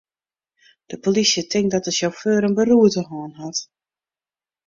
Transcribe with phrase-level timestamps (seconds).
[0.85, 3.57] De polysje tinkt dat de sjauffeur in beroerte hân hat.